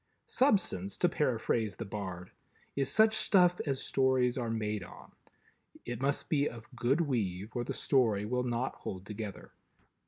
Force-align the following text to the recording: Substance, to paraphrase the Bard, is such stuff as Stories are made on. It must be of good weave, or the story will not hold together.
Substance, 0.25 0.97
to 0.97 1.07
paraphrase 1.07 1.75
the 1.75 1.85
Bard, 1.85 2.31
is 2.75 2.89
such 2.89 3.13
stuff 3.13 3.61
as 3.67 3.83
Stories 3.83 4.35
are 4.35 4.49
made 4.49 4.83
on. 4.83 5.11
It 5.85 6.01
must 6.01 6.27
be 6.27 6.49
of 6.49 6.75
good 6.75 7.01
weave, 7.01 7.55
or 7.55 7.63
the 7.63 7.75
story 7.75 8.25
will 8.25 8.41
not 8.41 8.73
hold 8.77 9.05
together. 9.05 9.51